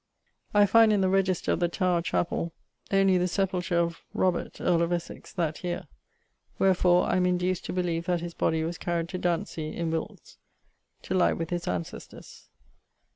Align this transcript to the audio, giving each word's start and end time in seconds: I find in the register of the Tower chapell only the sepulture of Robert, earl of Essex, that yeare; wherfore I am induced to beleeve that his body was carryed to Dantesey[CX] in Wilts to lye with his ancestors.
I 0.51 0.65
find 0.65 0.91
in 0.91 1.01
the 1.01 1.09
register 1.09 1.51
of 1.51 1.59
the 1.59 1.67
Tower 1.67 2.01
chapell 2.01 2.53
only 2.89 3.19
the 3.19 3.27
sepulture 3.27 3.77
of 3.77 4.01
Robert, 4.15 4.59
earl 4.59 4.81
of 4.81 4.91
Essex, 4.91 5.31
that 5.33 5.63
yeare; 5.63 5.85
wherfore 6.57 7.03
I 7.05 7.17
am 7.17 7.27
induced 7.27 7.65
to 7.65 7.73
beleeve 7.73 8.07
that 8.07 8.19
his 8.21 8.33
body 8.33 8.63
was 8.63 8.79
carryed 8.79 9.09
to 9.09 9.19
Dantesey[CX] 9.19 9.75
in 9.75 9.91
Wilts 9.91 10.39
to 11.03 11.13
lye 11.13 11.33
with 11.33 11.51
his 11.51 11.67
ancestors. 11.67 12.49